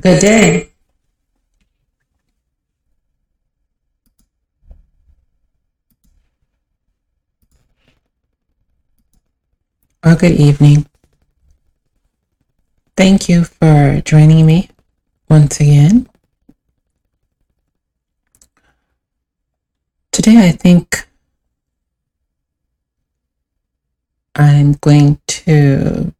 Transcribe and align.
Good 0.00 0.20
day. 0.20 0.70
Or 10.02 10.14
good 10.14 10.32
evening. 10.32 10.86
Thank 12.96 13.28
you 13.28 13.44
for 13.44 14.00
joining 14.02 14.46
me 14.46 14.70
once 15.28 15.60
again. 15.60 16.08
Today, 20.12 20.48
I 20.48 20.52
think 20.52 21.06
I'm 24.34 24.72
going 24.80 25.20
to 25.26 26.14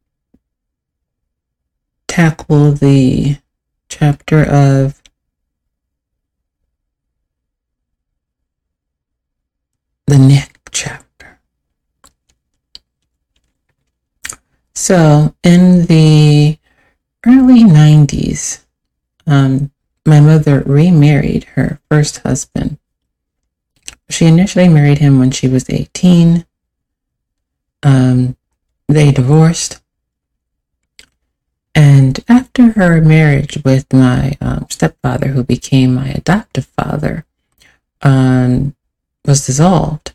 tackle 2.07 2.73
the 2.73 3.39
chapter 4.01 4.43
of 4.43 5.03
the 10.07 10.17
neck 10.17 10.59
chapter. 10.73 11.39
So, 14.75 15.35
in 15.43 15.85
the 15.85 16.59
early 17.27 17.63
90s, 17.63 18.65
um, 19.27 19.71
my 20.07 20.21
mother 20.21 20.61
remarried 20.61 21.45
her 21.57 21.79
first 21.91 22.21
husband. 22.21 22.79
She 24.09 24.25
initially 24.25 24.71
married 24.71 24.99
him 24.99 25.19
when 25.19 25.31
she 25.31 25.47
was 25.47 25.69
18. 25.69 26.47
Um, 27.83 28.35
they 28.89 29.13
divorced. 29.13 29.83
And 31.75 32.19
after 32.29 32.73
her 32.73 33.01
marriage 33.01 33.63
with 33.65 33.93
my 33.93 34.37
um, 34.41 34.67
stepfather, 34.69 35.29
who 35.29 35.45
became 35.45 35.95
my 35.95 36.09
adoptive 36.09 36.67
father, 36.67 37.25
um, 38.03 38.75
was 39.25 39.47
dissolved, 39.47 40.15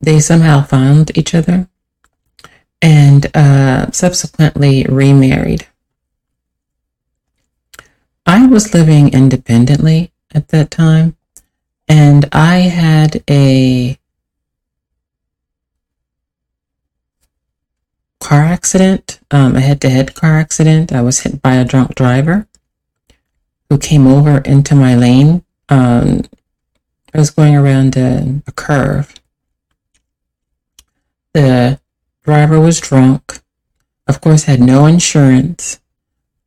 they 0.00 0.20
somehow 0.20 0.62
found 0.62 1.16
each 1.16 1.34
other 1.34 1.68
and 2.80 3.34
uh, 3.36 3.90
subsequently 3.92 4.84
remarried. 4.88 5.66
I 8.26 8.46
was 8.46 8.74
living 8.74 9.12
independently 9.12 10.12
at 10.34 10.48
that 10.48 10.70
time, 10.70 11.16
and 11.88 12.28
I 12.32 12.58
had 12.58 13.22
a 13.28 13.98
car 18.22 18.42
accident, 18.42 19.20
um, 19.32 19.56
a 19.56 19.60
head 19.60 19.80
to 19.80 19.90
head 19.90 20.14
car 20.14 20.38
accident. 20.38 20.92
I 20.92 21.02
was 21.02 21.20
hit 21.20 21.42
by 21.42 21.56
a 21.56 21.64
drunk 21.64 21.96
driver 21.96 22.46
who 23.68 23.78
came 23.78 24.06
over 24.06 24.38
into 24.38 24.76
my 24.76 24.94
lane. 24.94 25.44
Um, 25.68 26.22
I 27.12 27.18
was 27.18 27.30
going 27.30 27.56
around 27.56 27.96
a, 27.96 28.40
a 28.46 28.52
curve. 28.52 29.14
The 31.34 31.80
driver 32.22 32.60
was 32.60 32.80
drunk, 32.80 33.40
of 34.06 34.20
course, 34.20 34.44
had 34.44 34.60
no 34.60 34.86
insurance, 34.86 35.80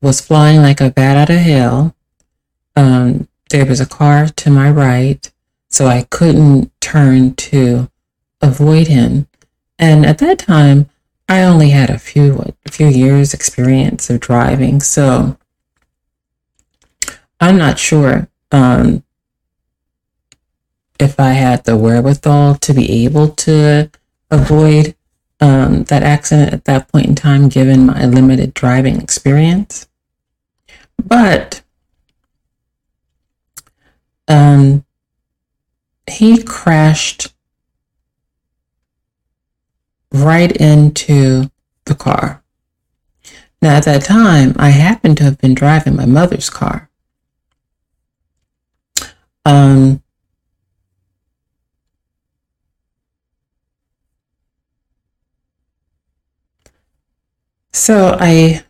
was 0.02 0.22
flying 0.22 0.62
like 0.62 0.80
a 0.80 0.92
bat 0.92 1.18
out 1.18 1.30
of 1.30 1.42
hell. 1.42 1.96
Um, 2.76 3.28
there 3.50 3.66
was 3.66 3.82
a 3.82 3.86
car 3.86 4.28
to 4.28 4.50
my 4.50 4.72
right, 4.72 5.30
so 5.70 5.88
I 5.88 6.04
couldn't 6.04 6.72
turn 6.80 7.36
to 7.36 7.90
avoid 8.42 8.88
him. 8.88 9.28
And 9.78 10.06
at 10.06 10.20
that 10.20 10.40
time, 10.40 10.90
I 11.28 11.42
only 11.42 11.70
had 11.70 11.90
a 11.90 11.98
few 11.98 12.54
a 12.66 12.72
few 12.72 12.88
years 12.88 13.34
experience 13.34 14.10
of 14.10 14.20
driving, 14.20 14.80
so 14.82 15.38
I'm 17.40 17.58
not 17.58 17.80
sure 17.80 18.28
um, 18.52 19.04
if 21.00 21.20
I 21.20 21.32
had 21.32 21.64
the 21.64 21.78
wherewithal 21.78 22.56
to 22.56 22.74
be 22.74 23.06
able 23.06 23.30
to 23.30 23.90
avoid 24.32 24.96
um, 25.42 25.84
that 25.86 26.04
accident 26.04 26.54
at 26.54 26.66
that 26.66 26.88
point 26.92 27.08
in 27.08 27.16
time, 27.16 27.50
given 27.50 27.86
my 27.86 28.06
limited 28.06 28.54
driving 28.54 29.02
experience. 29.02 29.88
But 31.04 31.62
um, 34.28 34.86
he 36.10 36.42
crashed 36.42 37.34
right 40.16 40.52
into 40.52 41.50
the 41.86 41.96
car. 41.96 42.44
Now, 43.62 43.78
at 43.78 43.86
that 43.86 44.04
time, 44.04 44.54
I 44.58 44.70
happened 44.70 45.18
to 45.18 45.24
have 45.24 45.38
been 45.40 45.56
driving 45.56 45.96
my 45.96 46.06
mother's 46.06 46.50
car. 46.50 46.90
Um, 49.46 50.02
so 57.72 58.18
I 58.20 58.64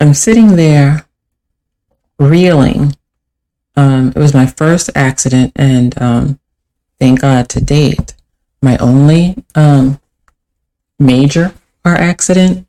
I'm 0.00 0.14
sitting 0.14 0.56
there 0.56 1.06
reeling. 2.18 2.96
Um, 3.76 4.08
it 4.08 4.16
was 4.16 4.34
my 4.34 4.46
first 4.46 4.90
accident, 4.94 5.52
and 5.56 6.00
um, 6.00 6.40
thank 6.98 7.20
God 7.20 7.48
to 7.50 7.60
date, 7.60 8.14
my 8.62 8.76
only 8.78 9.36
um, 9.54 10.00
major 10.98 11.52
car 11.84 11.94
accident. 11.94 12.66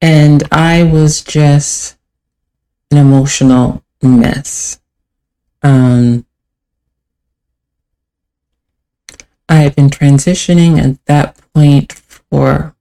And 0.00 0.42
I 0.52 0.84
was 0.84 1.22
just 1.22 1.96
an 2.90 2.98
emotional 2.98 3.82
mess. 4.02 4.80
Um, 5.62 6.24
I 9.48 9.56
had 9.56 9.74
been 9.74 9.90
transitioning 9.90 10.78
at 10.78 11.04
that 11.06 11.36
point 11.54 11.92
for 11.92 12.74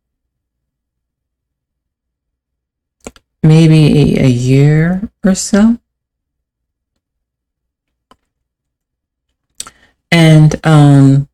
maybe 3.42 4.20
a 4.20 4.28
year 4.28 5.10
or 5.24 5.34
so. 5.34 5.80
And 10.12 10.56
um, 10.66 11.30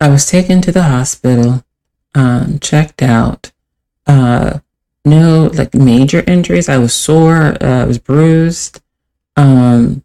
I 0.00 0.08
was 0.08 0.28
taken 0.28 0.60
to 0.62 0.72
the 0.72 0.84
hospital, 0.84 1.64
um, 2.14 2.58
checked 2.60 3.02
out. 3.02 3.52
Uh, 4.06 4.60
no 5.04 5.50
like 5.54 5.74
major 5.74 6.24
injuries. 6.26 6.68
I 6.68 6.78
was 6.78 6.94
sore. 6.94 7.56
Uh, 7.62 7.82
I 7.82 7.84
was 7.84 7.98
bruised. 7.98 8.80
Um, 9.36 10.04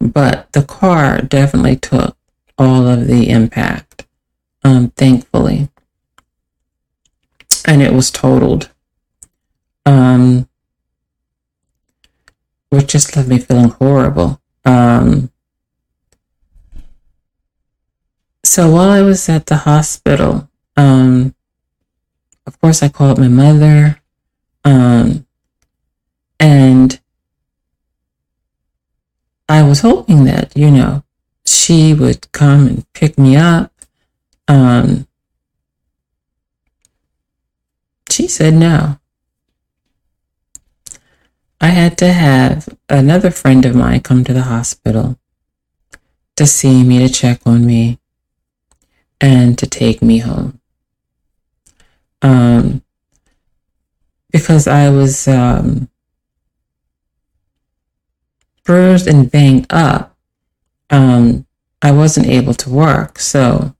but 0.00 0.52
the 0.52 0.62
car 0.62 1.20
definitely 1.20 1.76
took 1.76 2.16
all 2.58 2.86
of 2.86 3.06
the 3.06 3.28
impact. 3.28 4.06
Um, 4.64 4.90
thankfully 4.90 5.68
and 7.64 7.82
it 7.82 7.92
was 7.92 8.10
totaled. 8.10 8.70
Um, 9.86 10.48
which 12.70 12.88
just 12.88 13.14
left 13.16 13.28
me 13.28 13.38
feeling 13.38 13.70
horrible. 13.70 14.40
Um, 14.64 15.30
so 18.42 18.70
while 18.70 18.90
I 18.90 19.02
was 19.02 19.28
at 19.28 19.46
the 19.46 19.56
hospital, 19.56 20.48
um, 20.76 21.34
of 22.46 22.60
course, 22.60 22.82
I 22.82 22.88
called 22.88 23.18
my 23.18 23.28
mother, 23.28 24.00
um, 24.64 25.26
and 26.38 27.00
I 29.48 29.62
was 29.62 29.80
hoping 29.80 30.24
that 30.24 30.56
you 30.56 30.70
know 30.70 31.04
she 31.44 31.94
would 31.94 32.30
come 32.32 32.66
and 32.66 32.92
pick 32.92 33.18
me 33.18 33.36
up. 33.36 33.72
Um, 34.46 35.06
she 38.10 38.28
said 38.28 38.54
no. 38.54 38.98
I 41.64 41.68
had 41.68 41.96
to 41.96 42.12
have 42.12 42.68
another 42.90 43.30
friend 43.30 43.64
of 43.64 43.74
mine 43.74 44.00
come 44.00 44.22
to 44.24 44.34
the 44.34 44.42
hospital 44.42 45.18
to 46.36 46.46
see 46.46 46.84
me, 46.84 46.98
to 46.98 47.08
check 47.08 47.40
on 47.46 47.64
me, 47.64 47.98
and 49.18 49.56
to 49.56 49.66
take 49.66 50.02
me 50.02 50.18
home. 50.18 50.60
Um, 52.20 52.82
because 54.30 54.66
I 54.68 54.90
was 54.90 55.26
um, 55.26 55.88
bruised 58.62 59.06
and 59.06 59.32
banged 59.32 59.68
up, 59.70 60.18
um, 60.90 61.46
I 61.80 61.92
wasn't 61.92 62.26
able 62.26 62.52
to 62.52 62.68
work. 62.68 63.18
So 63.18 63.74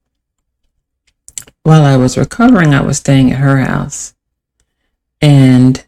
while 1.61 1.83
I 1.83 1.97
was 1.97 2.17
recovering, 2.17 2.73
I 2.73 2.81
was 2.81 2.97
staying 2.97 3.31
at 3.31 3.37
her 3.37 3.57
house. 3.57 4.15
And 5.21 5.85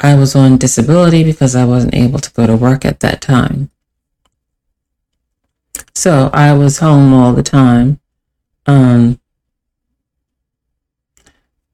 I 0.00 0.14
was 0.14 0.36
on 0.36 0.58
disability 0.58 1.24
because 1.24 1.56
I 1.56 1.64
wasn't 1.64 1.94
able 1.94 2.20
to 2.20 2.32
go 2.32 2.46
to 2.46 2.56
work 2.56 2.84
at 2.84 3.00
that 3.00 3.20
time. 3.20 3.70
So 5.94 6.30
I 6.32 6.52
was 6.52 6.78
home 6.78 7.12
all 7.12 7.32
the 7.32 7.42
time. 7.42 8.00
Um, 8.66 9.20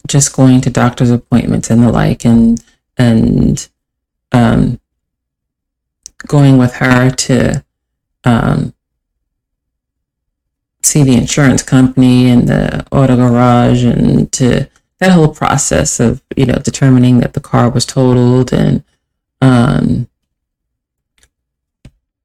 just 0.07 0.35
going 0.35 0.61
to 0.63 0.71
doctor's 0.71 1.11
appointments 1.11 1.71
and 1.71 1.83
the 1.83 1.91
like 1.91 2.25
and 2.25 2.63
and 2.97 3.69
um, 4.33 4.81
going 6.27 6.59
with 6.59 6.75
her 6.75 7.11
to 7.11 7.65
um, 8.25 8.75
see 10.83 11.03
the 11.03 11.17
insurance 11.17 11.63
company 11.63 12.29
and 12.29 12.49
the 12.49 12.87
auto 12.93 13.17
garage 13.17 13.85
and 13.85 14.31
to 14.33 14.69
that 15.01 15.13
whole 15.13 15.29
process 15.29 16.01
of 16.01 16.23
you 16.37 16.47
know 16.47 16.57
determining 16.57 17.19
that 17.21 17.35
the 17.35 17.41
car 17.41 17.71
was 17.71 17.85
totaled 17.87 18.53
and 18.53 18.85
um, 19.41 20.09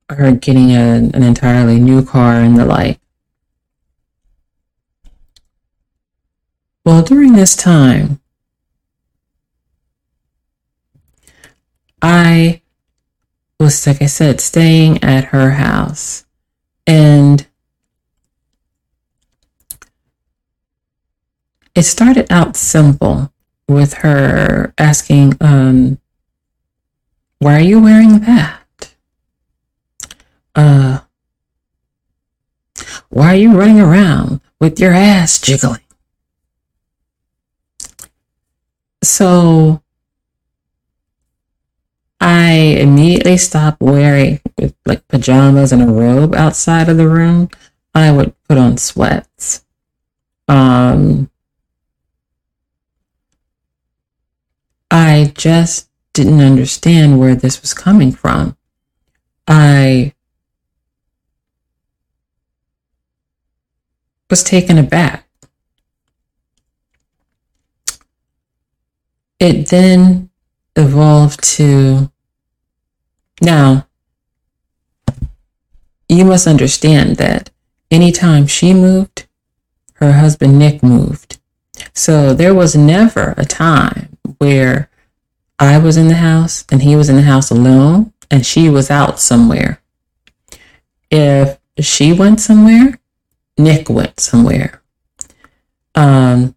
her 0.09 0.31
getting 0.31 0.71
a, 0.71 0.95
an 0.95 1.23
entirely 1.23 1.79
new 1.79 2.03
car 2.03 2.35
and 2.35 2.57
the 2.57 2.65
like. 2.65 2.99
Well, 6.85 7.03
during 7.03 7.33
this 7.33 7.55
time, 7.55 8.19
I 12.01 12.61
was, 13.59 13.85
like 13.85 14.01
I 14.01 14.05
said, 14.05 14.39
staying 14.39 15.03
at 15.03 15.25
her 15.25 15.51
house. 15.51 16.25
And 16.87 17.45
it 21.79 21.83
started 21.83 22.29
out 22.29 22.57
simple 22.57 23.31
with 23.69 23.93
her 23.93 24.73
asking, 24.77 25.37
um, 25.39 25.97
why 27.37 27.55
are 27.55 27.61
you 27.61 27.79
wearing 27.79 28.19
that? 28.19 28.93
Uh, 30.53 30.99
why 33.07 33.27
are 33.27 33.37
you 33.37 33.57
running 33.57 33.79
around 33.79 34.41
with 34.59 34.77
your 34.77 34.91
ass 34.91 35.39
jiggling? 35.39 35.79
So 39.01 39.81
I 42.19 42.51
immediately 42.51 43.37
stopped 43.37 43.79
wearing 43.79 44.41
like 44.85 45.07
pajamas 45.07 45.71
and 45.71 45.81
a 45.81 45.85
robe 45.85 46.35
outside 46.35 46.89
of 46.89 46.97
the 46.97 47.07
room. 47.07 47.49
I 47.95 48.11
would 48.11 48.35
put 48.49 48.57
on 48.57 48.75
sweats. 48.75 49.63
Um, 50.49 51.31
I 54.91 55.28
just 55.39 55.89
didn't 56.13 56.41
understand 56.41 57.19
where 57.19 57.33
this 57.33 57.61
was 57.61 57.73
coming 57.73 58.11
from. 58.11 58.57
I 59.47 60.13
was 64.29 64.43
taken 64.43 64.77
aback. 64.77 65.27
It 69.39 69.69
then 69.69 70.29
evolved 70.75 71.41
to 71.55 72.11
now, 73.41 73.87
you 76.09 76.25
must 76.25 76.47
understand 76.47 77.15
that 77.17 77.49
anytime 77.89 78.47
she 78.47 78.73
moved, 78.73 79.27
her 79.93 80.13
husband 80.13 80.59
Nick 80.59 80.83
moved. 80.83 81.39
So 81.93 82.33
there 82.33 82.53
was 82.53 82.75
never 82.75 83.33
a 83.37 83.45
time 83.45 84.17
where 84.39 84.89
I 85.59 85.77
was 85.77 85.97
in 85.97 86.07
the 86.07 86.15
house 86.15 86.65
and 86.71 86.81
he 86.81 86.95
was 86.95 87.09
in 87.09 87.17
the 87.17 87.21
house 87.23 87.51
alone 87.51 88.13
and 88.31 88.45
she 88.45 88.69
was 88.69 88.89
out 88.89 89.19
somewhere. 89.19 89.81
If 91.11 91.57
she 91.79 92.13
went 92.13 92.39
somewhere, 92.39 92.99
Nick 93.57 93.89
went 93.89 94.19
somewhere. 94.19 94.81
Um, 95.95 96.55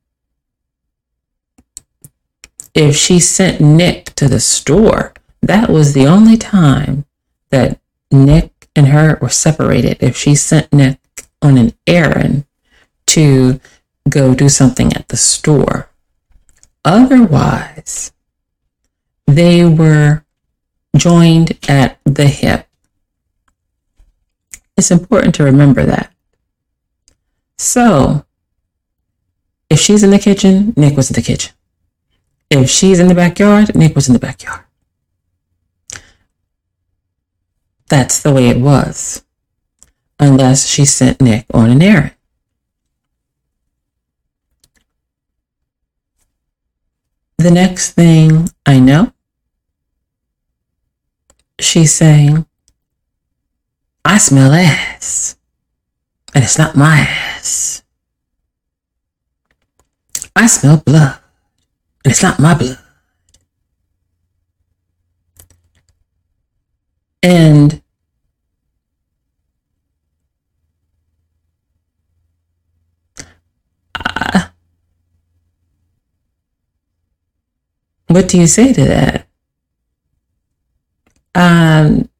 if 2.75 2.97
she 2.97 3.19
sent 3.19 3.61
Nick 3.61 4.15
to 4.15 4.29
the 4.29 4.41
store, 4.41 5.13
that 5.43 5.69
was 5.69 5.93
the 5.93 6.07
only 6.07 6.37
time 6.37 7.05
that 7.51 7.81
Nick 8.11 8.69
and 8.77 8.89
her 8.89 9.19
were 9.21 9.29
separated. 9.29 9.99
If 10.01 10.17
she 10.17 10.35
sent 10.35 10.73
Nick 10.73 10.99
on 11.43 11.59
an 11.59 11.75
errand 11.87 12.45
to 13.09 13.61
go 14.09 14.35
do 14.35 14.49
something 14.49 14.93
at 14.93 15.09
the 15.09 15.17
store. 15.17 15.91
Otherwise, 16.85 18.13
they 19.27 19.65
were 19.65 20.25
joined 20.97 21.59
at 21.69 21.99
the 22.05 22.27
hip. 22.27 22.67
It's 24.77 24.91
important 24.91 25.35
to 25.37 25.45
remember 25.45 25.85
that. 25.85 26.13
So, 27.59 28.25
if 29.71 29.79
she's 29.79 30.03
in 30.03 30.11
the 30.11 30.19
kitchen, 30.19 30.75
Nick 30.77 30.97
was 30.97 31.11
in 31.11 31.15
the 31.15 31.23
kitchen. 31.23 31.55
If 32.51 32.69
she's 32.69 33.01
in 33.01 33.09
the 33.09 33.15
backyard, 33.15 33.75
Nick 33.75 33.95
was 33.95 34.09
in 34.09 34.13
the 34.13 34.19
backyard. 34.19 34.65
That's 37.89 38.23
the 38.23 38.33
way 38.33 38.49
it 38.49 38.59
was. 38.59 39.23
Unless 40.19 40.67
she 40.67 40.85
sent 40.85 41.21
Nick 41.21 41.47
on 41.53 41.71
an 41.71 41.83
errand. 41.83 42.15
The 47.43 47.51
next 47.51 47.95
thing 47.95 48.49
I 48.65 48.79
know, 48.79 49.13
she's 51.59 51.93
saying, 51.93 52.47
I 54.05 54.19
smell 54.19 54.53
ass. 54.53 55.37
And 56.37 56.45
it's 56.45 56.57
not 56.57 56.77
my 56.77 56.99
ass. 56.99 57.83
I 60.37 60.47
smell 60.47 60.77
blood. 60.87 61.19
And 62.05 62.13
it's 62.13 62.23
not 62.23 62.39
my 62.39 62.55
blood. 62.55 62.79
And 67.25 67.83
What 78.13 78.29
do 78.29 78.39
you 78.39 78.47
say 78.47 78.75
to 78.75 78.85
that? 78.85 79.27
Um, 81.35 82.11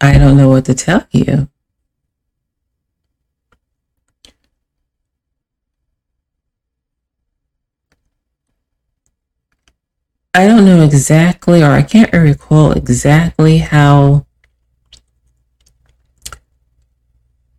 I 0.00 0.18
don't 0.18 0.36
know 0.36 0.48
what 0.48 0.64
to 0.64 0.74
tell 0.74 1.06
you. 1.12 1.48
I 10.34 10.48
don't 10.48 10.64
know 10.64 10.82
exactly, 10.82 11.62
or 11.62 11.70
I 11.70 11.82
can't 11.82 12.12
recall 12.12 12.72
exactly 12.72 13.58
how 13.58 14.26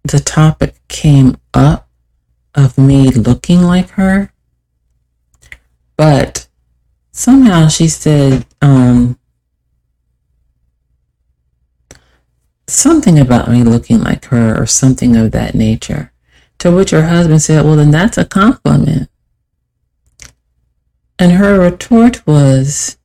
the 0.04 0.20
topic 0.20 0.76
came 0.90 1.38
up 1.54 1.88
of 2.54 2.78
me 2.78 3.12
looking 3.12 3.62
like 3.62 3.92
her. 3.92 4.34
But 5.98 6.48
somehow 7.12 7.68
she 7.68 7.88
said 7.88 8.46
um, 8.62 9.20
something 12.68 13.18
about 13.18 13.50
me 13.50 13.64
looking 13.64 14.02
like 14.02 14.26
her 14.26 14.62
or 14.62 14.66
something 14.66 15.16
of 15.16 15.32
that 15.32 15.56
nature. 15.56 16.12
To 16.60 16.72
which 16.72 16.92
her 16.92 17.08
husband 17.08 17.42
said, 17.42 17.66
Well, 17.66 17.76
then 17.76 17.92
that's 17.92 18.18
a 18.18 18.26
compliment. 18.26 19.10
And 21.20 21.34
her 21.34 21.60
retort 21.60 22.26
was, 22.28 22.98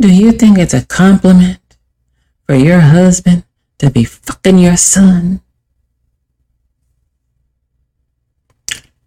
Do 0.00 0.12
you 0.12 0.32
think 0.32 0.58
it's 0.58 0.74
a 0.74 0.86
compliment 0.86 1.60
for 2.46 2.54
your 2.54 2.80
husband 2.80 3.44
to 3.78 3.90
be 3.90 4.04
fucking 4.04 4.58
your 4.58 4.76
son? 4.76 5.40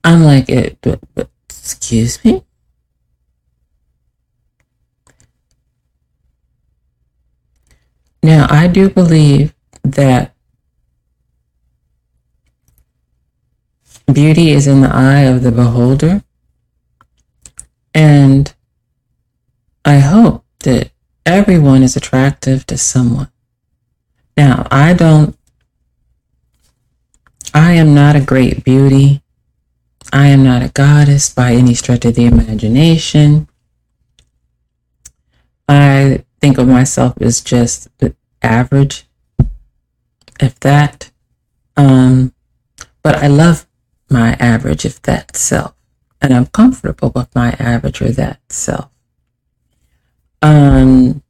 I'm 0.03 0.23
like, 0.23 0.49
it, 0.49 0.77
Excuse 1.65 2.23
me? 2.23 2.43
Now, 8.21 8.45
I 8.51 8.67
do 8.67 8.87
believe 8.87 9.55
that 9.83 10.35
beauty 14.13 14.51
is 14.51 14.67
in 14.67 14.81
the 14.81 14.93
eye 14.93 15.21
of 15.21 15.41
the 15.41 15.51
beholder. 15.51 16.23
And 17.95 18.53
I 19.83 19.97
hope 19.97 20.45
that 20.59 20.91
everyone 21.25 21.81
is 21.81 21.95
attractive 21.95 22.67
to 22.67 22.77
someone. 22.77 23.31
Now, 24.37 24.67
I 24.69 24.93
don't, 24.93 25.35
I 27.55 27.71
am 27.73 27.95
not 27.95 28.15
a 28.15 28.21
great 28.21 28.63
beauty. 28.63 29.23
I 30.13 30.27
am 30.27 30.43
not 30.43 30.61
a 30.61 30.69
goddess 30.69 31.33
by 31.33 31.53
any 31.53 31.73
stretch 31.73 32.05
of 32.05 32.15
the 32.15 32.25
imagination. 32.25 33.47
I 35.67 36.23
think 36.39 36.57
of 36.57 36.67
myself 36.67 37.19
as 37.21 37.41
just 37.41 37.89
the 37.97 38.15
average 38.41 39.07
if 40.39 40.59
that. 40.61 41.11
Um, 41.77 42.33
but 43.03 43.15
I 43.15 43.27
love 43.27 43.67
my 44.09 44.33
average, 44.33 44.85
if 44.85 45.01
that 45.03 45.35
self. 45.35 45.73
And 46.21 46.33
I'm 46.33 46.47
comfortable 46.47 47.11
with 47.13 47.33
my 47.35 47.51
average 47.59 48.01
or 48.01 48.11
that 48.11 48.39
self. 48.49 48.89
Um, 50.41 51.23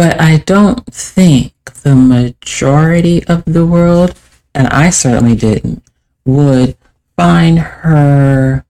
but 0.00 0.18
I 0.18 0.38
don't 0.38 0.82
think 0.86 1.52
the 1.82 1.94
majority 1.94 3.22
of 3.26 3.44
the 3.44 3.66
world, 3.66 4.18
and 4.54 4.66
I 4.68 4.88
certainly 4.88 5.36
didn't, 5.36 5.82
would 6.24 6.74
find 7.18 7.58
her 7.58 8.64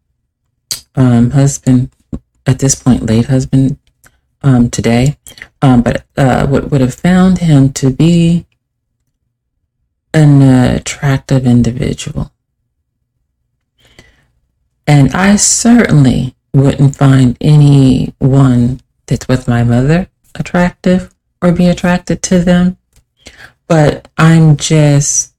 um, 0.96 1.30
husband, 1.30 1.92
at 2.46 2.58
this 2.58 2.74
point, 2.74 3.06
late 3.06 3.26
husband, 3.26 3.78
um, 4.42 4.70
today, 4.70 5.18
um, 5.62 5.82
but 5.82 6.04
uh, 6.16 6.48
would, 6.50 6.72
would 6.72 6.80
have 6.80 6.94
found 6.94 7.38
him 7.38 7.72
to 7.74 7.90
be 7.90 8.44
an 10.12 10.42
attractive 10.42 11.46
individual. 11.46 12.32
And 14.84 15.12
I 15.12 15.36
certainly 15.36 16.34
wouldn't 16.52 16.96
find 16.96 17.36
anyone 17.40 18.80
that's 19.06 19.28
with 19.28 19.46
my 19.46 19.62
mother 19.62 20.08
attractive 20.34 21.14
or 21.42 21.52
be 21.52 21.68
attracted 21.68 22.22
to 22.22 22.40
them. 22.40 22.76
But 23.66 24.08
I'm 24.18 24.56
just 24.56 25.30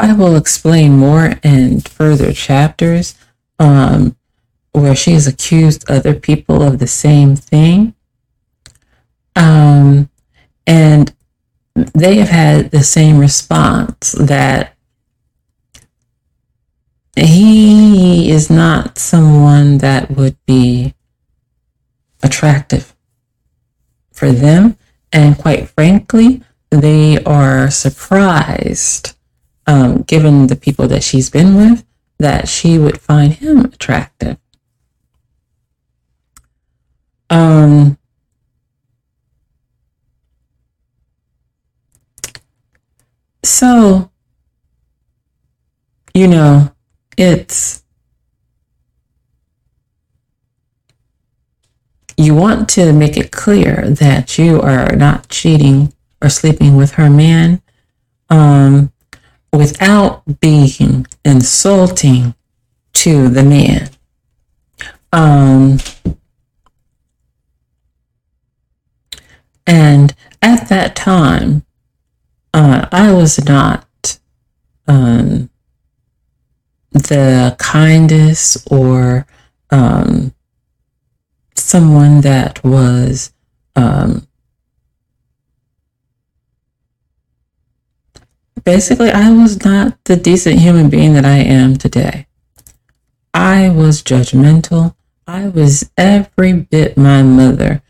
I 0.00 0.14
will 0.14 0.34
explain 0.34 0.96
more 0.96 1.34
in 1.42 1.82
further 1.82 2.32
chapters 2.32 3.14
um, 3.58 4.16
where 4.72 4.96
she 4.96 5.12
has 5.12 5.26
accused 5.26 5.90
other 5.90 6.14
people 6.14 6.62
of 6.62 6.78
the 6.78 6.86
same 6.86 7.36
thing. 7.36 7.94
Um, 9.36 10.08
and 10.66 11.14
they 11.74 12.16
have 12.16 12.30
had 12.30 12.70
the 12.70 12.82
same 12.82 13.18
response 13.18 14.12
that 14.12 14.74
he 17.16 18.30
is 18.30 18.50
not 18.50 18.98
someone 18.98 19.78
that 19.78 20.10
would 20.10 20.36
be 20.46 20.94
attractive 22.22 22.94
for 24.12 24.30
them. 24.32 24.76
And 25.12 25.36
quite 25.36 25.68
frankly, 25.68 26.42
they 26.70 27.22
are 27.24 27.70
surprised, 27.70 29.16
um, 29.66 30.02
given 30.02 30.46
the 30.46 30.56
people 30.56 30.86
that 30.88 31.02
she's 31.02 31.30
been 31.30 31.56
with, 31.56 31.84
that 32.18 32.48
she 32.48 32.78
would 32.78 33.00
find 33.00 33.32
him 33.32 33.60
attractive. 33.60 34.36
Um, 37.28 37.98
so, 43.42 44.10
you 46.14 46.28
know, 46.28 46.72
it's 47.20 47.84
you 52.16 52.34
want 52.34 52.68
to 52.70 52.92
make 52.94 53.18
it 53.18 53.30
clear 53.30 53.90
that 53.90 54.38
you 54.38 54.60
are 54.60 54.96
not 54.96 55.28
cheating 55.28 55.92
or 56.22 56.30
sleeping 56.30 56.76
with 56.76 56.92
her 56.92 57.10
man 57.10 57.60
um, 58.30 58.90
without 59.52 60.22
being 60.40 61.06
insulting 61.24 62.34
to 62.94 63.28
the 63.28 63.42
man. 63.42 63.90
Um, 65.12 65.78
and 69.66 70.14
at 70.40 70.68
that 70.68 70.96
time, 70.96 71.64
uh, 72.54 72.86
I 72.90 73.12
was 73.12 73.44
not 73.44 74.18
um, 74.86 75.49
the 76.92 77.54
kindest 77.58 78.66
or 78.70 79.26
um, 79.70 80.34
someone 81.54 82.20
that 82.22 82.62
was 82.64 83.32
um, 83.76 84.26
basically, 88.64 89.10
I 89.10 89.30
was 89.30 89.64
not 89.64 90.02
the 90.04 90.16
decent 90.16 90.58
human 90.60 90.90
being 90.90 91.14
that 91.14 91.24
I 91.24 91.38
am 91.38 91.76
today. 91.76 92.26
I 93.32 93.70
was 93.70 94.02
judgmental. 94.02 94.94
I 95.26 95.48
was 95.48 95.90
every 95.96 96.52
bit 96.52 96.96
my 96.96 97.22
mother, 97.22 97.82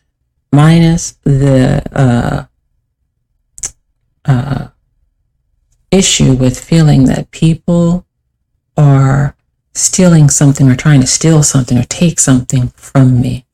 minus 0.52 1.12
the 1.25 1.83
uh, 1.92 2.45
uh, 4.25 4.69
issue 5.90 6.35
with 6.35 6.62
feeling 6.62 7.04
that 7.04 7.30
people 7.30 8.07
are 8.76 9.36
stealing 9.74 10.28
something 10.28 10.68
or 10.68 10.76
trying 10.76 11.00
to 11.00 11.06
steal 11.06 11.42
something 11.42 11.78
or 11.78 11.84
take 11.84 12.18
something 12.18 12.68
from 12.68 13.20
me. 13.20 13.46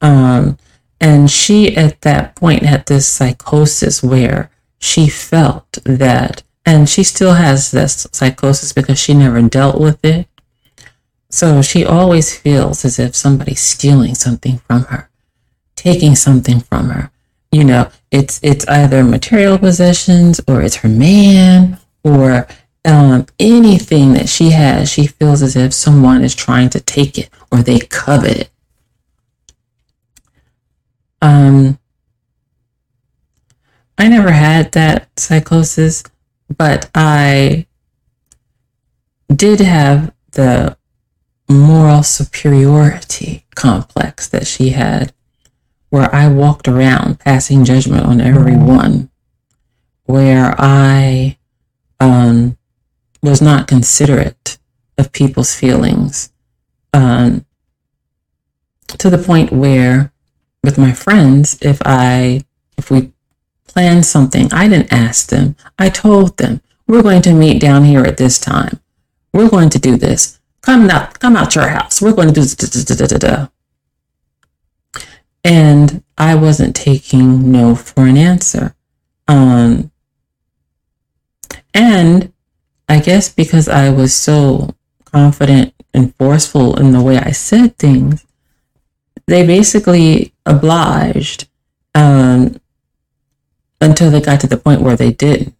Um, 0.00 0.58
and 1.00 1.30
she, 1.30 1.76
at 1.76 2.00
that 2.02 2.36
point, 2.36 2.62
had 2.62 2.86
this 2.86 3.06
psychosis 3.06 4.02
where 4.02 4.50
she 4.78 5.08
felt 5.08 5.78
that, 5.84 6.42
and 6.64 6.88
she 6.88 7.02
still 7.02 7.34
has 7.34 7.70
this 7.70 8.06
psychosis 8.12 8.72
because 8.72 8.98
she 8.98 9.14
never 9.14 9.40
dealt 9.42 9.80
with 9.80 10.04
it. 10.04 10.28
So 11.30 11.60
she 11.60 11.84
always 11.84 12.36
feels 12.36 12.84
as 12.84 12.98
if 12.98 13.14
somebody's 13.14 13.60
stealing 13.60 14.14
something 14.14 14.58
from 14.58 14.84
her, 14.84 15.10
taking 15.74 16.14
something 16.14 16.60
from 16.60 16.90
her. 16.90 17.10
You 17.52 17.64
know, 17.64 17.90
it's 18.10 18.40
it's 18.42 18.66
either 18.68 19.04
material 19.04 19.58
possessions 19.58 20.40
or 20.48 20.62
it's 20.62 20.76
her 20.76 20.88
man 20.88 21.78
or 22.02 22.46
um, 22.86 23.26
anything 23.38 24.12
that 24.12 24.28
she 24.28 24.50
has, 24.50 24.90
she 24.90 25.06
feels 25.06 25.42
as 25.42 25.56
if 25.56 25.74
someone 25.74 26.22
is 26.22 26.34
trying 26.34 26.70
to 26.70 26.80
take 26.80 27.18
it 27.18 27.28
or 27.50 27.62
they 27.62 27.80
covet 27.80 28.36
it. 28.36 28.50
Um, 31.20 31.78
I 33.98 34.08
never 34.08 34.30
had 34.30 34.72
that 34.72 35.08
psychosis, 35.18 36.04
but 36.56 36.88
I 36.94 37.66
did 39.34 39.60
have 39.60 40.14
the 40.32 40.76
moral 41.48 42.02
superiority 42.02 43.46
complex 43.54 44.28
that 44.28 44.46
she 44.46 44.70
had, 44.70 45.12
where 45.90 46.14
I 46.14 46.28
walked 46.28 46.68
around 46.68 47.18
passing 47.18 47.64
judgment 47.64 48.04
on 48.04 48.20
everyone, 48.20 49.10
where 50.04 50.54
I 50.58 51.38
um, 51.98 52.56
was 53.26 53.42
not 53.42 53.68
considerate 53.68 54.58
of 54.96 55.12
people's 55.12 55.54
feelings. 55.54 56.32
Um, 56.94 57.44
to 58.88 59.10
the 59.10 59.18
point 59.18 59.52
where 59.52 60.12
with 60.62 60.78
my 60.78 60.92
friends 60.92 61.58
if 61.60 61.80
i 61.84 62.42
if 62.78 62.90
we 62.90 63.12
planned 63.66 64.06
something 64.06 64.52
i 64.52 64.68
didn't 64.68 64.92
ask 64.92 65.28
them. 65.28 65.56
I 65.78 65.88
told 65.90 66.36
them 66.36 66.60
we're 66.86 67.02
going 67.02 67.22
to 67.22 67.32
meet 67.32 67.60
down 67.60 67.84
here 67.84 68.04
at 68.04 68.16
this 68.16 68.38
time. 68.38 68.80
We're 69.32 69.50
going 69.50 69.70
to 69.70 69.78
do 69.78 69.96
this. 69.96 70.38
Come 70.62 70.88
out 70.88 71.18
come 71.18 71.36
out 71.36 71.54
your 71.54 71.68
house. 71.68 72.00
We're 72.00 72.14
going 72.14 72.28
to 72.28 72.34
do 72.34 72.40
this 72.40 72.54
and 75.44 76.02
i 76.18 76.34
wasn't 76.34 76.74
taking 76.74 77.52
no 77.52 77.74
for 77.74 78.06
an 78.06 78.16
answer. 78.16 78.74
Um 79.28 79.90
and 81.74 82.32
I 82.88 83.00
guess 83.00 83.28
because 83.28 83.68
I 83.68 83.90
was 83.90 84.14
so 84.14 84.74
confident 85.04 85.74
and 85.92 86.14
forceful 86.16 86.78
in 86.78 86.92
the 86.92 87.02
way 87.02 87.18
I 87.18 87.32
said 87.32 87.78
things, 87.78 88.24
they 89.26 89.46
basically 89.46 90.32
obliged 90.44 91.48
um, 91.94 92.60
until 93.80 94.10
they 94.10 94.20
got 94.20 94.40
to 94.40 94.46
the 94.46 94.56
point 94.56 94.82
where 94.82 94.96
they 94.96 95.12
didn't. 95.12 95.54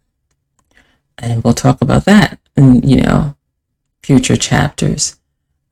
And 1.17 1.43
we'll 1.43 1.53
talk 1.53 1.81
about 1.81 2.05
that 2.05 2.39
in, 2.55 2.87
you 2.87 3.01
know, 3.01 3.35
future 4.01 4.37
chapters. 4.37 5.17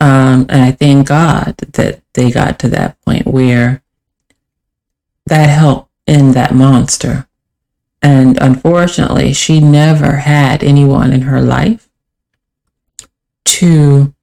Um, 0.02 0.48
and 0.50 0.62
I 0.62 0.72
thank 0.72 1.08
God 1.08 1.56
that 1.58 2.02
they 2.14 2.32
got 2.32 2.60
to 2.60 2.68
that 2.70 3.00
point 3.06 3.26
where 3.26 3.82
that 5.28 5.50
helped 5.50 5.90
end 6.08 6.34
that 6.34 6.54
monster 6.54 7.28
and 8.06 8.38
unfortunately, 8.40 9.34
she 9.34 9.60
never 9.60 10.18
had 10.18 10.64
anyone 10.64 11.12
in 11.12 11.22
her 11.22 11.42
life 11.42 11.90
to, 13.46 14.14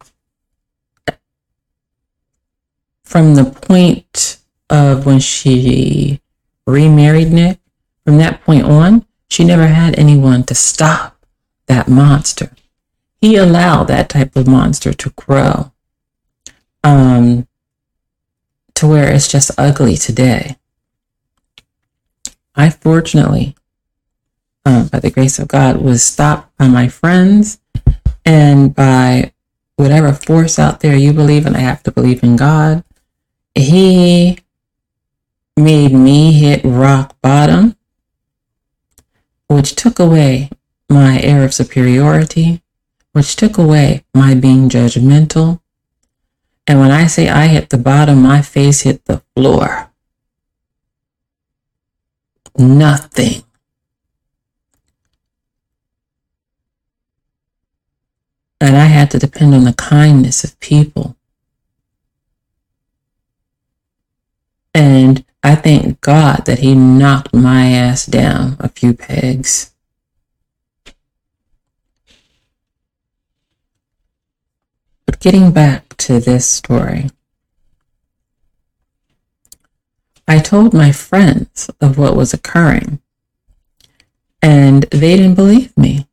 from 3.03 3.35
the 3.35 3.45
point 3.45 4.39
of 4.71 5.05
when 5.05 5.19
she 5.19 6.21
remarried 6.65 7.33
Nick 7.33 7.59
from 8.05 8.19
that 8.19 8.45
point 8.45 8.67
on, 8.67 9.05
she 9.29 9.43
never 9.43 9.67
had 9.67 9.99
anyone 9.99 10.45
to 10.45 10.55
stop 10.55 11.27
that 11.67 11.89
monster. 11.89 12.53
He 13.21 13.35
allowed 13.35 13.89
that 13.89 14.09
type 14.09 14.37
of 14.37 14.47
monster 14.47 14.93
to 14.93 15.11
grow 15.17 15.73
um, 16.85 17.49
to 18.75 18.87
where 18.87 19.12
it's 19.12 19.27
just 19.27 19.51
ugly 19.59 19.97
today. 19.97 20.57
I 22.55 22.71
fortunately, 22.71 23.57
uh, 24.64 24.88
by 24.88 25.00
the 25.00 25.11
grace 25.11 25.38
of 25.38 25.49
God, 25.49 25.76
was 25.76 26.02
stopped 26.02 26.57
by 26.57 26.69
my 26.69 26.88
friends 26.88 27.59
and 28.25 28.75
by 28.75 29.33
whatever 29.76 30.12
force 30.12 30.59
out 30.59 30.81
there 30.81 30.97
you 30.97 31.12
believe 31.12 31.47
in. 31.47 31.57
I 31.57 31.61
have 31.61 31.83
to 31.85 31.90
believe 31.90 32.23
in 32.23 32.37
God. 32.37 32.85
He 33.54 34.38
made 35.57 35.92
me 35.92 36.33
hit 36.33 36.62
rock 36.64 37.16
bottom, 37.21 37.76
which 39.49 39.75
took 39.75 39.99
away 39.99 40.50
my 40.88 41.21
air 41.21 41.45
of 41.45 41.54
superiority, 41.54 42.62
which 43.12 43.37
took 43.37 43.59
away 43.59 44.04
my 44.14 44.35
being 44.35 44.69
judgmental. 44.69 45.61
And 46.66 46.78
when 46.78 46.90
I 46.90 47.07
say 47.07 47.28
I 47.28 47.49
hit 47.49 47.71
the 47.71 47.78
bottom, 47.78 48.23
my 48.23 48.40
face 48.40 48.83
hit 48.83 49.04
the 49.04 49.23
floor. 49.35 49.90
Nothing. 52.57 53.45
And 58.62 58.76
I 58.76 58.85
had 58.85 59.11
to 59.11 59.19
depend 59.19 59.57
on 59.57 59.64
the 59.64 59.73
kindness 59.73 60.45
of 60.45 60.61
people. 60.61 61.16
And 64.73 65.25
I 65.42 65.57
thank 65.57 66.00
God 66.00 66.45
that 66.47 66.61
He 66.61 66.76
knocked 66.76 67.35
my 67.35 67.66
ass 67.73 68.07
down 68.07 68.57
a 68.61 68.69
few 68.69 68.95
pegs. 68.95 69.73
But 75.07 75.19
getting 75.19 75.50
back 75.50 75.97
to 75.97 76.21
this 76.21 76.47
story, 76.47 77.11
I 80.28 80.38
told 80.38 80.73
my 80.73 80.92
friends 80.92 81.69
of 81.81 81.99
what 81.99 82.14
was 82.14 82.33
occurring, 82.33 83.00
and 84.40 84.85
they 84.85 85.16
didn't 85.16 85.35
believe 85.35 85.76
me 85.76 86.07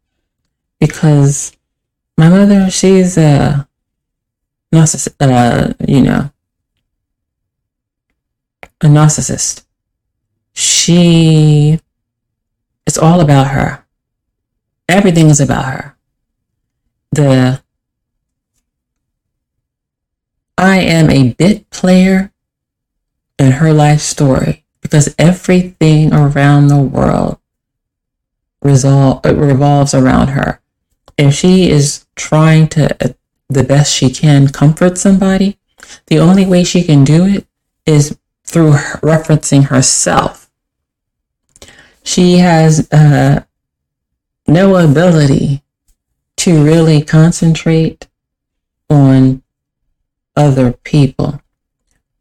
because 0.80 1.56
my 2.20 2.28
mother, 2.28 2.70
she's 2.70 3.18
a 3.18 3.66
narcissist, 4.74 5.16
uh, 5.22 5.74
you 5.88 6.02
know, 6.02 6.30
a 8.82 8.88
narcissist. 8.88 9.64
She, 10.52 11.80
it's 12.86 12.98
all 12.98 13.22
about 13.22 13.48
her. 13.48 13.86
Everything 14.90 15.30
is 15.30 15.40
about 15.40 15.64
her. 15.64 15.96
The, 17.14 17.64
I 20.58 20.80
am 20.82 21.10
a 21.10 21.32
bit 21.36 21.70
player 21.70 22.34
in 23.38 23.54
her 23.54 23.72
life 23.72 24.02
story 24.02 24.66
because 24.82 25.16
everything 25.18 26.14
around 26.14 26.68
the 26.68 26.82
world 26.82 27.40
resolve, 28.62 29.22
revolves 29.24 29.94
around 29.94 30.28
her. 30.30 30.60
If 31.20 31.34
she 31.34 31.70
is 31.70 32.06
trying 32.16 32.70
to, 32.70 33.16
the 33.50 33.64
best 33.64 33.94
she 33.94 34.10
can, 34.10 34.48
comfort 34.48 34.98
somebody, 34.98 35.60
the 36.08 36.18
only 36.18 36.46
way 36.46 36.64
she 36.64 36.82
can 36.82 37.04
do 37.04 37.26
it 37.26 37.46
is 37.86 38.18
through 38.46 38.72
referencing 39.02 39.66
herself. 39.66 40.50
She 42.04 42.38
has 42.38 42.90
uh, 42.94 43.44
no 44.48 44.78
ability 44.78 45.62
to 46.38 46.64
really 46.64 47.02
concentrate 47.02 48.08
on 48.90 49.44
other 50.38 50.72
people 50.72 51.42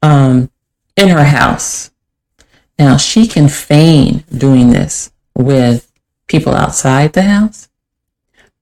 um, 0.03 0.51
in 0.97 1.09
her 1.11 1.23
house. 1.23 1.93
Now, 2.81 2.97
she 2.97 3.29
can 3.29 3.49
feign 3.49 4.25
doing 4.37 4.71
this 4.71 5.13
with 5.37 5.93
people 6.27 6.53
outside 6.53 7.13
the 7.13 7.23
house, 7.23 7.68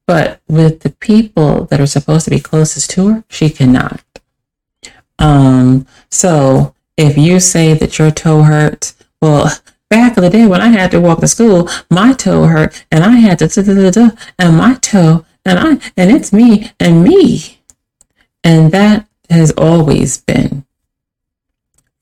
but 0.07 0.40
with 0.49 0.81
the 0.81 0.90
people 0.90 1.64
that 1.66 1.81
are 1.81 1.87
supposed 1.87 2.25
to 2.25 2.31
be 2.31 2.40
closest 2.40 2.90
to 2.90 3.09
her, 3.09 3.25
she 3.29 3.51
cannot. 3.51 4.03
Um, 5.19 5.87
so 6.11 6.75
if 6.97 7.19
you 7.19 7.40
say 7.40 7.75
that 7.75 7.99
your 7.99 8.11
toe 8.11 8.42
hurts, 8.42 8.95
well, 9.21 9.51
back 9.88 10.16
in 10.16 10.23
the 10.23 10.31
day 10.31 10.47
when 10.47 10.61
I 10.61 10.69
had 10.69 10.90
to 10.92 11.01
walk 11.01 11.21
to 11.21 11.29
school, 11.29 11.69
my 11.90 12.12
toe 12.12 12.45
hurt 12.45 12.85
and 12.90 13.05
I 13.05 13.16
had 13.16 13.38
to, 13.40 14.16
and 14.38 14.57
my 14.57 14.75
toe, 14.75 15.25
and 15.45 15.59
I, 15.59 15.71
and 15.97 16.11
it's 16.11 16.33
me 16.33 16.71
and 16.79 17.03
me. 17.03 17.61
And 18.45 18.73
that 18.73 19.09
has 19.29 19.51
always 19.53 20.19
been 20.19 20.64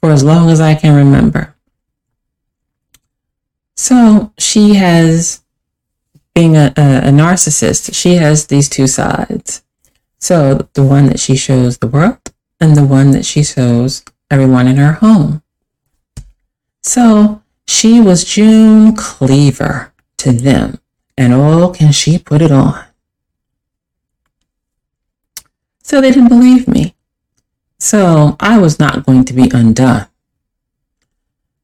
for 0.00 0.10
as 0.10 0.22
long 0.22 0.50
as 0.50 0.60
I 0.60 0.74
can 0.74 0.94
remember. 0.94 1.54
So 3.76 4.32
she 4.38 4.74
has, 4.74 5.42
being 6.34 6.56
a, 6.56 6.72
a, 6.76 7.08
a 7.08 7.10
narcissist, 7.10 7.94
she 7.94 8.16
has 8.16 8.46
these 8.46 8.68
two 8.68 8.86
sides. 8.86 9.62
So 10.18 10.68
the 10.74 10.82
one 10.82 11.06
that 11.06 11.20
she 11.20 11.36
shows 11.36 11.78
the 11.78 11.86
world 11.86 12.32
and 12.60 12.76
the 12.76 12.84
one 12.84 13.10
that 13.12 13.24
she 13.24 13.44
shows 13.44 14.04
everyone 14.30 14.66
in 14.66 14.76
her 14.76 14.94
home. 14.94 15.42
So 16.82 17.42
she 17.66 18.00
was 18.00 18.24
June 18.24 18.94
Cleaver 18.94 19.92
to 20.18 20.32
them, 20.32 20.80
and 21.16 21.32
oh, 21.32 21.70
can 21.70 21.92
she 21.92 22.18
put 22.18 22.42
it 22.42 22.52
on. 22.52 22.84
So 25.82 26.00
they 26.00 26.10
didn't 26.10 26.28
believe 26.28 26.66
me. 26.66 26.94
So 27.78 28.36
I 28.40 28.58
was 28.58 28.78
not 28.78 29.04
going 29.04 29.24
to 29.26 29.32
be 29.32 29.50
undone. 29.52 30.06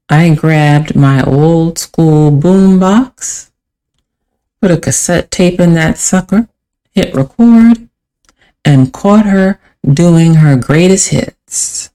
I 0.09 0.35
grabbed 0.35 0.94
my 0.96 1.22
old 1.22 1.78
school 1.78 2.30
boombox, 2.30 3.49
put 4.61 4.70
a 4.70 4.77
cassette 4.77 5.31
tape 5.31 5.59
in 5.59 5.75
that 5.75 5.99
sucker, 5.99 6.49
hit 6.92 7.14
record, 7.14 7.88
and 8.64 8.92
caught 8.92 9.27
her 9.27 9.59
doing 9.85 10.35
her 10.35 10.57
greatest 10.57 11.09
hits. 11.09 11.90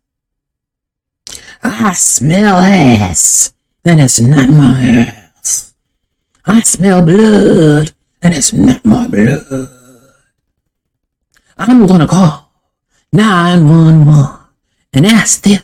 I 1.63 1.93
smell 1.93 2.58
ass, 2.58 3.54
and 3.84 3.99
it's 3.99 4.19
not 4.19 4.49
my 4.49 4.82
ass. 4.82 5.73
I 6.45 6.62
smell 6.62 7.04
blood, 7.04 7.91
and 8.21 8.34
it's 8.34 8.54
not 8.54 8.84
my 8.86 9.08
blood. 9.08 9.69
I'm 11.58 11.88
gonna 11.88 12.08
call 12.08 12.51
911 13.13 14.39
and 14.93 15.06
ask 15.06 15.41
them, 15.41 15.62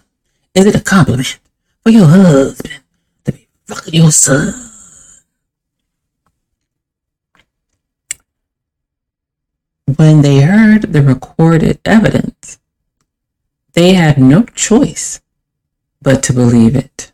is 0.54 0.66
it 0.66 0.76
a 0.76 0.82
compliment 0.82 1.40
for 1.84 1.90
your 1.90 2.08
husband 2.08 2.80
to 3.26 3.32
be 3.32 3.48
fucking 3.66 3.94
your 3.94 4.12
son? 4.12 4.71
When 10.02 10.24
they 10.24 10.40
heard 10.42 10.94
the 10.94 11.04
recorded 11.04 11.80
evidence, 11.86 12.58
they 13.74 13.94
had 13.94 14.18
no 14.18 14.42
choice 14.42 15.22
but 16.02 16.24
to 16.24 16.34
believe 16.34 16.76
it. 16.76 17.12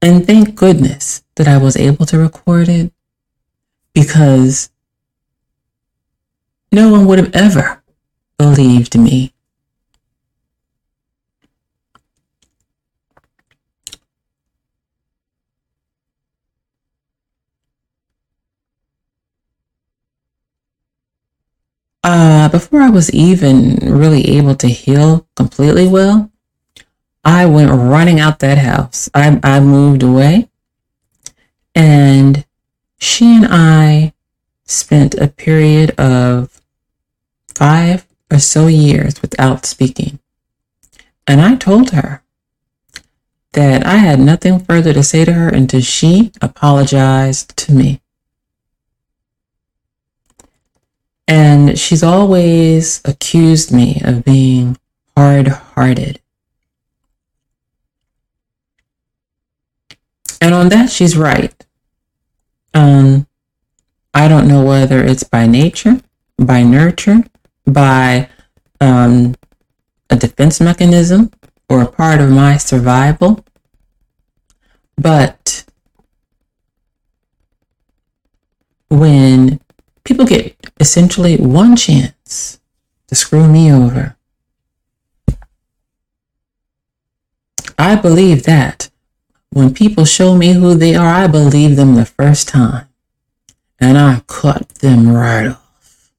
And 0.00 0.26
thank 0.26 0.54
goodness 0.54 1.22
that 1.34 1.46
I 1.46 1.58
was 1.58 1.76
able 1.76 2.06
to 2.06 2.18
record 2.18 2.70
it 2.70 2.94
because 3.92 4.70
no 6.72 6.90
one 6.90 7.04
would 7.04 7.18
have 7.18 7.34
ever 7.34 7.82
believed 8.38 8.98
me. 8.98 9.34
Uh, 22.02 22.48
before 22.48 22.80
I 22.80 22.88
was 22.90 23.12
even 23.12 23.76
really 23.76 24.36
able 24.36 24.54
to 24.56 24.68
heal 24.68 25.26
completely 25.36 25.86
well, 25.86 26.30
I 27.24 27.44
went 27.46 27.70
running 27.70 28.18
out 28.18 28.38
that 28.38 28.58
house. 28.58 29.10
I, 29.14 29.38
I 29.42 29.60
moved 29.60 30.02
away 30.02 30.48
and 31.74 32.44
she 32.98 33.36
and 33.36 33.46
I 33.48 34.14
spent 34.64 35.14
a 35.14 35.28
period 35.28 35.90
of 35.98 36.60
five 37.54 38.06
or 38.30 38.38
so 38.38 38.66
years 38.68 39.20
without 39.20 39.66
speaking. 39.66 40.18
And 41.26 41.40
I 41.40 41.56
told 41.56 41.90
her 41.90 42.22
that 43.52 43.84
I 43.84 43.96
had 43.96 44.20
nothing 44.20 44.60
further 44.60 44.92
to 44.92 45.02
say 45.02 45.24
to 45.24 45.32
her 45.32 45.48
until 45.48 45.80
she 45.80 46.32
apologized 46.40 47.56
to 47.58 47.72
me. 47.72 48.00
And 51.30 51.78
she's 51.78 52.02
always 52.02 53.00
accused 53.04 53.70
me 53.72 54.02
of 54.04 54.24
being 54.24 54.76
hard 55.16 55.46
hearted. 55.46 56.18
And 60.40 60.52
on 60.52 60.70
that, 60.70 60.90
she's 60.90 61.16
right. 61.16 61.54
Um, 62.74 63.28
I 64.12 64.26
don't 64.26 64.48
know 64.48 64.64
whether 64.64 65.04
it's 65.04 65.22
by 65.22 65.46
nature, 65.46 66.00
by 66.36 66.64
nurture, 66.64 67.22
by 67.64 68.28
um, 68.80 69.36
a 70.10 70.16
defense 70.16 70.60
mechanism, 70.60 71.30
or 71.68 71.80
a 71.80 71.86
part 71.86 72.20
of 72.20 72.30
my 72.30 72.56
survival. 72.56 73.44
But 74.98 75.64
when 78.88 79.29
people 80.20 80.36
get 80.36 80.54
essentially 80.78 81.36
one 81.36 81.76
chance 81.76 82.60
to 83.06 83.14
screw 83.14 83.48
me 83.48 83.72
over, 83.72 84.16
I 87.78 87.96
believe 87.96 88.42
that 88.42 88.90
when 89.50 89.72
people 89.72 90.04
show 90.04 90.36
me 90.36 90.52
who 90.52 90.74
they 90.74 90.94
are, 90.94 91.14
I 91.14 91.26
believe 91.26 91.76
them 91.76 91.94
the 91.94 92.04
first 92.04 92.48
time. 92.48 92.88
And 93.80 93.96
I 93.96 94.22
cut 94.26 94.68
them 94.80 95.08
right 95.08 95.48
off. 95.48 96.12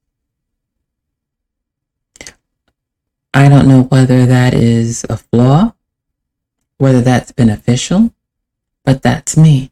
I 3.34 3.48
don't 3.48 3.68
know 3.68 3.84
whether 3.84 4.26
that 4.26 4.56
is 4.56 5.06
a 5.10 5.18
flaw, 5.18 5.76
whether 6.78 7.02
that's 7.02 7.32
beneficial, 7.32 8.14
but 8.84 9.04
that's 9.04 9.38
me. 9.38 9.72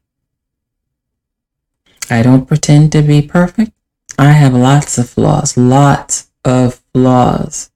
I 2.12 2.22
don't 2.22 2.46
pretend 2.46 2.92
to 2.92 3.02
be 3.02 3.24
perfect. 3.24 3.72
I 4.20 4.34
have 4.34 4.54
lots 4.54 4.98
of 4.98 5.10
flaws, 5.10 5.56
lots 5.56 6.30
of 6.44 6.82
flaws. 6.94 7.72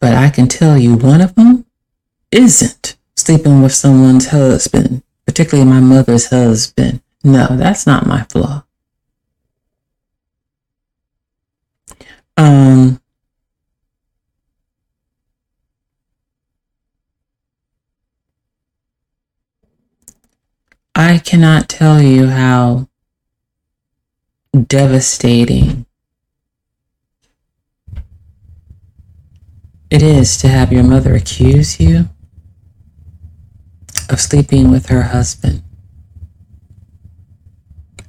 But 0.00 0.14
I 0.14 0.28
can 0.28 0.48
tell 0.48 0.76
you 0.76 0.96
one 0.96 1.20
of 1.20 1.36
them 1.36 1.66
isn't 2.32 2.96
sleeping 3.16 3.62
with 3.62 3.72
someone's 3.72 4.30
husband, 4.30 5.04
particularly 5.24 5.70
my 5.70 5.78
mother's 5.78 6.30
husband. 6.30 7.00
No, 7.22 7.46
that's 7.50 7.86
not 7.86 8.08
my 8.08 8.24
flaw. 8.24 8.64
Um, 12.36 13.00
I 20.96 21.18
cannot 21.30 21.68
tell 21.68 22.02
you 22.02 22.26
how 22.26 22.88
devastating 24.66 25.86
it 29.88 30.02
is 30.02 30.36
to 30.36 30.48
have 30.48 30.72
your 30.72 30.82
mother 30.82 31.14
accuse 31.14 31.78
you 31.78 32.08
of 34.08 34.20
sleeping 34.20 34.72
with 34.72 34.86
her 34.86 35.02
husband. 35.02 35.62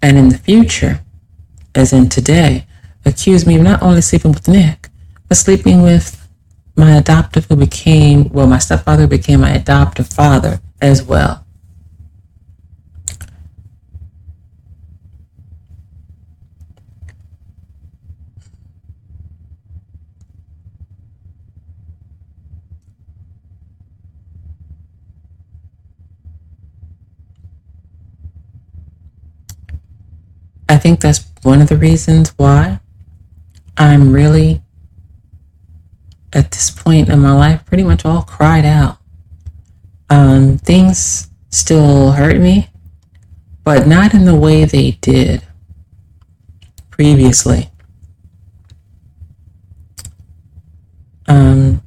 And 0.02 0.18
in 0.18 0.30
the 0.30 0.40
future, 0.40 1.02
as 1.76 1.94
in 1.94 2.10
today, 2.10 2.66
accuse 3.06 3.46
me 3.46 3.58
of 3.58 3.62
not 3.62 3.84
only 3.84 4.02
sleeping 4.02 4.32
with 4.32 4.48
Nick, 4.48 4.90
but 5.28 5.38
sleeping 5.38 5.84
with 5.84 6.28
my 6.76 6.96
adoptive 6.96 7.46
who 7.46 7.56
became, 7.56 8.30
well, 8.30 8.48
my 8.48 8.58
stepfather 8.58 9.06
became 9.06 9.42
my 9.42 9.52
adoptive 9.52 10.08
father 10.08 10.60
as 10.82 11.04
well. 11.04 11.46
Think 30.82 31.00
that's 31.00 31.26
one 31.44 31.62
of 31.62 31.70
the 31.70 31.78
reasons 31.78 32.34
why 32.38 32.80
I'm 33.78 34.12
really 34.12 34.62
at 36.34 36.52
this 36.52 36.72
point 36.72 37.08
in 37.08 37.20
my 37.20 37.34
life 37.34 37.66
pretty 37.66 37.84
much 37.84 38.04
all 38.04 38.24
cried 38.24 38.66
out. 38.66 38.98
Um, 40.10 40.58
things 40.58 41.30
still 41.50 42.12
hurt 42.12 42.38
me, 42.38 42.70
but 43.64 43.88
not 43.88 44.14
in 44.14 44.26
the 44.26 44.36
way 44.36 44.66
they 44.66 44.92
did 45.02 45.44
previously. 46.90 47.70
Um, 51.28 51.82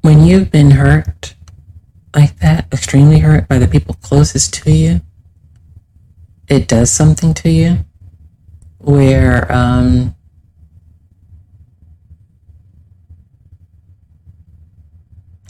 when 0.00 0.24
you've 0.24 0.50
been 0.50 0.72
hurt 0.72 1.33
like 2.14 2.38
that, 2.38 2.72
extremely 2.72 3.18
hurt 3.18 3.48
by 3.48 3.58
the 3.58 3.68
people 3.68 3.94
closest 4.02 4.54
to 4.54 4.70
you, 4.70 5.00
it 6.48 6.68
does 6.68 6.90
something 6.90 7.34
to 7.34 7.50
you 7.50 7.78
where 8.78 9.50
um, 9.50 10.14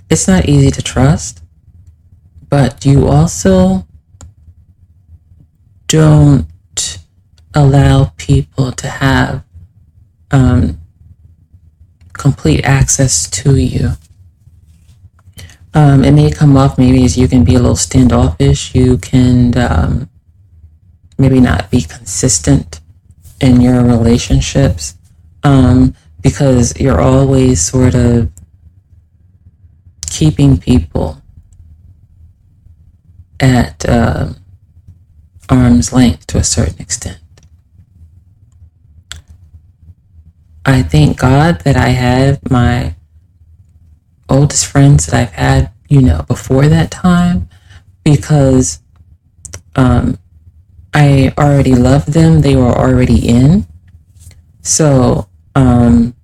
it's 0.09 0.29
not 0.29 0.49
easy 0.49 0.71
to 0.71 0.83
trust, 0.83 1.43
but 2.49 2.85
you 2.85 3.09
also 3.09 3.87
don't 5.89 6.47
allow 7.55 8.13
people 8.17 8.73
to 8.73 8.89
have 8.89 9.45
um, 10.31 10.81
complete 12.13 12.65
access 12.65 13.29
to 13.29 13.57
you 13.57 13.91
um, 15.75 16.05
it 16.05 16.13
may 16.13 16.31
come 16.31 16.57
off 16.57 16.79
maybe 16.79 17.05
as 17.05 17.17
you 17.19 17.27
can 17.27 17.45
be 17.45 17.57
a 17.57 17.59
little 17.59 17.77
standoffish. 17.77 18.75
You 18.75 18.97
can 18.99 19.57
um, 19.59 20.09
maybe 21.19 21.41
not 21.41 21.71
be 21.71 21.83
consistent 21.83 22.81
in 23.41 23.61
your 23.61 23.83
relationships 23.83 24.95
um, 25.43 25.95
because 26.21 26.79
you're 26.79 27.01
always 27.01 27.61
sort 27.63 27.95
of 27.95 28.31
keeping 30.07 30.59
people 30.59 31.21
at 33.41 33.85
uh, 33.89 34.29
arm's 35.51 35.93
length 35.93 36.27
to 36.29 36.39
a 36.39 36.45
certain 36.45 36.81
extent. 36.81 37.19
I 40.65 40.83
thank 40.83 41.19
God 41.19 41.61
that 41.61 41.77
I 41.77 41.89
have 41.89 42.39
my 42.51 42.95
oldest 44.29 44.67
friends 44.67 45.07
that 45.07 45.15
I've 45.15 45.33
had, 45.33 45.73
you 45.89 46.01
know, 46.01 46.25
before 46.29 46.69
that 46.69 46.91
time 46.91 47.49
because 48.05 48.81
um, 49.77 50.19
I 50.93 51.33
already 51.39 51.75
loved 51.75 52.13
them. 52.13 52.41
They 52.41 52.57
were 52.57 52.73
already 52.73 53.29
in. 53.29 53.67
So 54.63 55.29
um, 55.55 56.15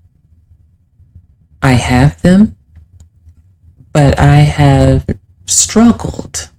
I 1.63 1.73
have 1.73 2.21
them, 2.23 2.57
but 3.93 4.19
I 4.19 4.37
have 4.37 5.07
struggled 5.47 6.51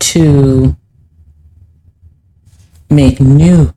to 0.00 0.76
make 2.90 3.20
new 3.20 3.72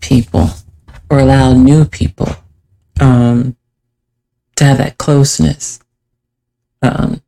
people 0.00 0.50
or 1.10 1.18
allow 1.18 1.52
new 1.52 1.84
people 1.84 2.28
um, 3.00 3.56
to 4.56 4.64
have 4.64 4.78
that 4.78 4.98
closeness. 4.98 5.78
Um, 6.82 7.22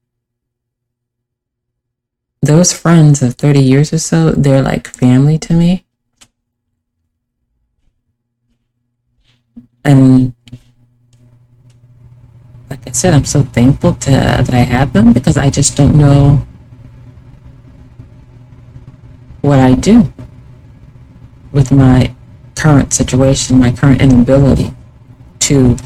those 2.43 2.73
friends 2.73 3.23
of 3.23 3.35
30 3.35 3.61
years 3.61 3.93
or 3.93 3.99
so, 3.99 4.31
they're 4.33 4.63
like 4.63 4.89
family 4.89 5.39
to 5.39 5.53
me. 5.53 5.85
And 9.85 10.35
like 12.71 12.87
I 12.87 12.93
said, 12.93 13.15
I'm 13.15 13.25
so 13.25 13.43
thankful 13.43 13.95
to 13.95 14.11
that 14.11 14.53
I 14.53 14.59
have 14.59 14.93
them 14.93 15.13
because 15.13 15.37
I 15.37 15.51
just 15.51 15.77
don't 15.77 15.97
know 15.97 16.47
what 19.41 19.59
I 19.59 19.75
do 19.75 20.13
with 21.53 21.73
my 21.73 22.15
current 22.55 22.93
situation, 22.93 23.59
my 23.59 23.73
current 23.73 24.03
inability 24.03 24.73
to 25.41 25.77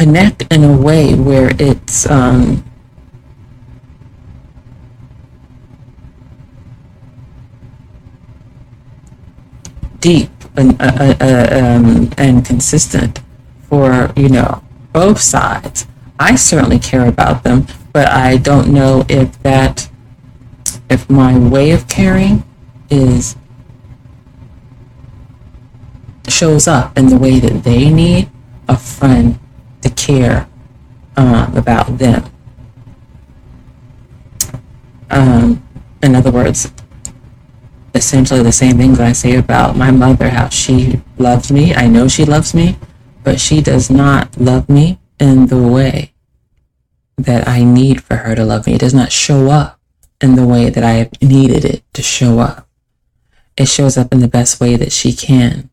connect 0.00 0.50
in 0.50 0.64
a 0.64 0.74
way 0.74 1.14
where 1.14 1.50
it's 1.58 2.08
um, 2.08 2.64
deep 10.00 10.30
and, 10.56 10.80
uh, 10.80 10.84
uh, 10.86 11.14
uh, 11.20 11.58
um, 11.62 12.10
and 12.16 12.46
consistent 12.46 13.20
for 13.68 14.10
you 14.16 14.30
know 14.30 14.62
both 14.94 15.20
sides. 15.20 15.86
I 16.18 16.34
certainly 16.36 16.78
care 16.78 17.06
about 17.06 17.42
them, 17.42 17.66
but 17.92 18.08
I 18.08 18.38
don't 18.38 18.72
know 18.72 19.04
if 19.06 19.38
that 19.42 19.90
if 20.88 21.10
my 21.10 21.38
way 21.38 21.72
of 21.72 21.88
caring 21.88 22.42
is 22.88 23.36
shows 26.26 26.66
up 26.66 26.96
in 26.96 27.08
the 27.08 27.18
way 27.18 27.38
that 27.38 27.64
they 27.64 27.90
need 27.90 28.30
a 28.66 28.78
friend 28.78 29.39
to 29.82 29.90
care 29.90 30.48
um, 31.16 31.56
about 31.56 31.98
them. 31.98 32.24
Um, 35.10 35.66
in 36.02 36.14
other 36.14 36.30
words, 36.30 36.72
essentially 37.94 38.42
the 38.42 38.52
same 38.52 38.76
things 38.76 39.00
I 39.00 39.12
say 39.12 39.36
about 39.36 39.76
my 39.76 39.90
mother, 39.90 40.28
how 40.30 40.48
she 40.48 41.00
loves 41.18 41.50
me. 41.50 41.74
I 41.74 41.86
know 41.88 42.08
she 42.08 42.24
loves 42.24 42.54
me, 42.54 42.76
but 43.24 43.40
she 43.40 43.60
does 43.60 43.90
not 43.90 44.36
love 44.38 44.68
me 44.68 44.98
in 45.18 45.48
the 45.48 45.58
way 45.58 46.14
that 47.18 47.46
I 47.46 47.62
need 47.64 48.02
for 48.02 48.16
her 48.16 48.34
to 48.34 48.44
love 48.44 48.66
me. 48.66 48.74
It 48.74 48.80
does 48.80 48.94
not 48.94 49.12
show 49.12 49.50
up 49.50 49.78
in 50.20 50.36
the 50.36 50.46
way 50.46 50.70
that 50.70 50.84
I 50.84 51.10
needed 51.20 51.64
it 51.64 51.82
to 51.94 52.02
show 52.02 52.38
up. 52.38 52.68
It 53.56 53.68
shows 53.68 53.98
up 53.98 54.12
in 54.12 54.20
the 54.20 54.28
best 54.28 54.60
way 54.60 54.76
that 54.76 54.92
she 54.92 55.12
can. 55.12 55.70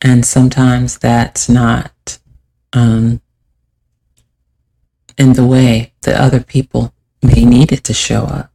And 0.00 0.26
sometimes 0.26 0.98
that's 0.98 1.48
not 1.48 2.18
um, 2.72 3.20
in 5.18 5.32
the 5.32 5.46
way 5.46 5.92
that 6.02 6.20
other 6.20 6.40
people 6.40 6.94
may 7.22 7.44
need 7.44 7.72
it 7.72 7.84
to 7.84 7.94
show 7.94 8.24
up. 8.24 8.51